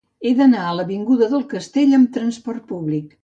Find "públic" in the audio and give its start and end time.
2.73-3.15